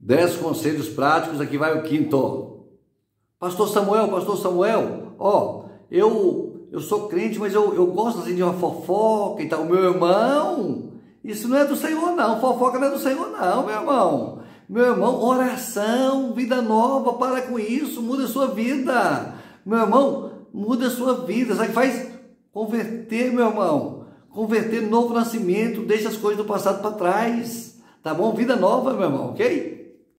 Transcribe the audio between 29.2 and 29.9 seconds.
ok?